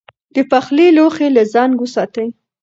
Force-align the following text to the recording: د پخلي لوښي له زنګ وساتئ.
د 0.33 0.35
پخلي 0.51 0.87
لوښي 0.97 1.27
له 1.35 1.43
زنګ 1.53 1.73
وساتئ. 1.79 2.27